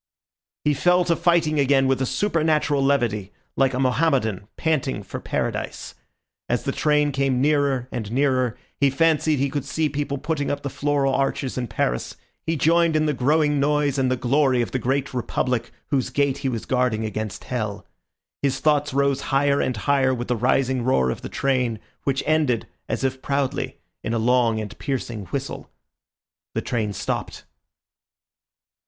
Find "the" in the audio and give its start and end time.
6.63-6.71, 10.63-10.71, 13.05-13.13, 14.09-14.15, 14.71-14.79, 20.29-20.35, 21.21-21.29, 26.55-26.61